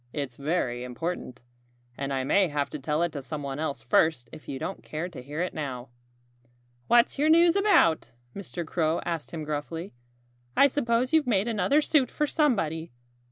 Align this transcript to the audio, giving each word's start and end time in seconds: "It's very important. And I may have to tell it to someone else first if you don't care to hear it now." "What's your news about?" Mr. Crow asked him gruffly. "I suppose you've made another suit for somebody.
"It's 0.13 0.35
very 0.35 0.83
important. 0.83 1.43
And 1.95 2.11
I 2.11 2.23
may 2.23 2.47
have 2.47 2.71
to 2.71 2.79
tell 2.79 3.03
it 3.03 3.11
to 3.11 3.21
someone 3.21 3.59
else 3.59 3.83
first 3.83 4.31
if 4.33 4.49
you 4.49 4.57
don't 4.57 4.81
care 4.81 5.07
to 5.07 5.21
hear 5.21 5.43
it 5.43 5.53
now." 5.53 5.89
"What's 6.87 7.19
your 7.19 7.29
news 7.29 7.55
about?" 7.55 8.07
Mr. 8.35 8.65
Crow 8.65 8.99
asked 9.05 9.29
him 9.29 9.43
gruffly. 9.43 9.93
"I 10.57 10.65
suppose 10.65 11.13
you've 11.13 11.27
made 11.27 11.47
another 11.47 11.81
suit 11.81 12.09
for 12.09 12.25
somebody. 12.25 12.91